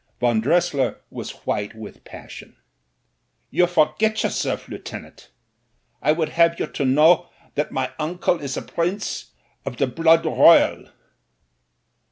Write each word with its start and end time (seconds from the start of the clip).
Von 0.19 0.41
Dressier 0.41 0.99
was 1.11 1.45
white 1.45 1.75
with 1.75 2.03
passion. 2.03 2.55
"You 3.51 3.67
forget 3.67 4.23
yourself, 4.23 4.67
lieutenant 4.67 5.29
I 6.01 6.11
would 6.11 6.29
have 6.29 6.59
you 6.59 6.65
to 6.65 6.85
know 6.85 7.29
that 7.53 7.69
myjunde 7.71 8.41
is 8.41 8.57
a 8.57 8.63
prince 8.63 9.27
of 9.63 9.77
the 9.77 9.85
blood 9.85 10.25
royal." 10.25 10.89